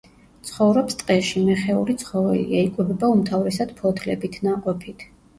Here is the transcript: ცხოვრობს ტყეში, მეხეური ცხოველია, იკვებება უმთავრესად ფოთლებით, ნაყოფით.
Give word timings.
ცხოვრობს 0.49 0.95
ტყეში, 1.01 1.41
მეხეური 1.49 1.93
ცხოველია, 2.03 2.61
იკვებება 2.69 3.09
უმთავრესად 3.17 3.75
ფოთლებით, 3.83 4.39
ნაყოფით. 4.49 5.05